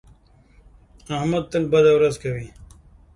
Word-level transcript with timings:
احمد 1.17 1.43
تل 1.51 1.63
بده 1.73 1.91
ورځ 1.97 2.15
کوي. 2.23 2.47